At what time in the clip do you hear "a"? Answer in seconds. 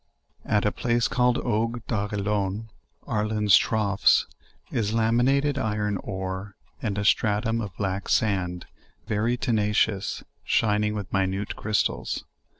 0.65-0.71, 6.97-7.05